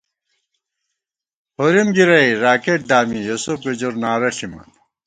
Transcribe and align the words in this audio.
ہورِم 1.57 1.87
گِرَئی 1.95 2.31
راکېٹ 2.43 2.79
دامی، 2.89 3.19
یوسف 3.27 3.57
گُجر 3.63 3.93
نعرہ 4.01 4.29
ݪِمان 4.37 4.69